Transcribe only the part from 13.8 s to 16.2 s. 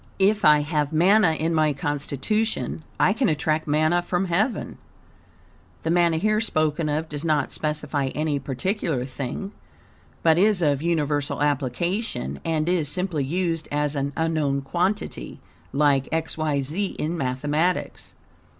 an unknown quantity, like